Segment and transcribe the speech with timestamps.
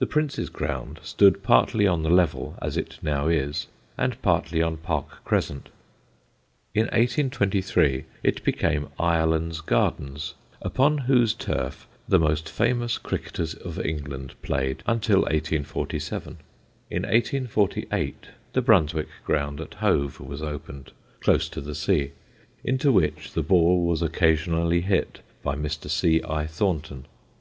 [0.00, 4.76] The Prince's ground stood partly on the Level as it now is, and partly on
[4.78, 5.68] Park Crescent.
[6.74, 14.34] In 1823, it became Ireland's Gardens, upon whose turf the most famous cricketers of England
[14.42, 16.38] played until 1847.
[16.90, 20.90] In 1848 the Brunswick ground at Hove was opened,
[21.20, 22.10] close to the sea,
[22.64, 25.88] into which the ball was occasionally hit by Mr.
[25.88, 26.20] C.
[26.24, 26.46] I.
[26.48, 27.06] Thornton.